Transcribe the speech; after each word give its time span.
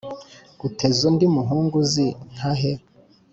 uteze 0.67 1.01
undi 1.09 1.25
muhunguzi 1.35 2.05
nka 2.33 2.51
he? 2.59 2.71